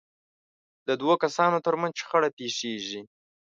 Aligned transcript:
د 0.87 0.89
دوو 1.01 1.13
کسانو 1.23 1.57
ترمنځ 1.65 1.93
شخړه 2.01 2.29
پېښېږي. 2.37 3.01